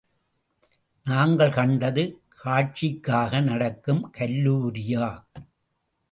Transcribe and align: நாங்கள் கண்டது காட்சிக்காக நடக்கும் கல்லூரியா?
நாங்கள் 1.05 1.51
கண்டது 1.51 2.03
காட்சிக்காக 2.43 3.41
நடக்கும் 3.41 4.01
கல்லூரியா? 4.17 5.05